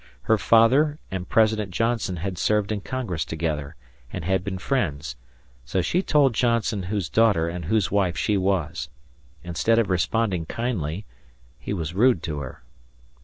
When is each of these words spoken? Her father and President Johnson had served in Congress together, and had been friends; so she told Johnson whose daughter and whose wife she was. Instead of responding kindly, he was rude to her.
Her 0.23 0.39
father 0.39 0.97
and 1.11 1.29
President 1.29 1.69
Johnson 1.69 2.15
had 2.15 2.39
served 2.39 2.71
in 2.71 2.81
Congress 2.81 3.23
together, 3.23 3.75
and 4.11 4.25
had 4.25 4.43
been 4.43 4.57
friends; 4.57 5.15
so 5.63 5.83
she 5.83 6.01
told 6.01 6.33
Johnson 6.33 6.81
whose 6.81 7.07
daughter 7.07 7.47
and 7.47 7.65
whose 7.65 7.91
wife 7.91 8.17
she 8.17 8.35
was. 8.35 8.89
Instead 9.43 9.77
of 9.77 9.91
responding 9.91 10.47
kindly, 10.47 11.05
he 11.59 11.71
was 11.71 11.93
rude 11.93 12.23
to 12.23 12.39
her. 12.39 12.63